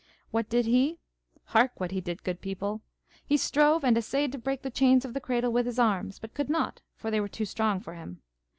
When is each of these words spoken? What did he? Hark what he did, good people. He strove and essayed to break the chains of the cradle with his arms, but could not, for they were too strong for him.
What 0.31 0.49
did 0.49 0.65
he? 0.65 0.97
Hark 1.45 1.79
what 1.79 1.91
he 1.91 2.01
did, 2.01 2.23
good 2.23 2.41
people. 2.41 2.81
He 3.23 3.37
strove 3.37 3.83
and 3.83 3.95
essayed 3.95 4.31
to 4.31 4.39
break 4.39 4.63
the 4.63 4.71
chains 4.71 5.05
of 5.05 5.13
the 5.13 5.21
cradle 5.21 5.51
with 5.53 5.67
his 5.67 5.77
arms, 5.77 6.17
but 6.17 6.33
could 6.33 6.49
not, 6.49 6.81
for 6.95 7.11
they 7.11 7.21
were 7.21 7.27
too 7.29 7.45
strong 7.45 7.79
for 7.79 7.93
him. 7.93 8.19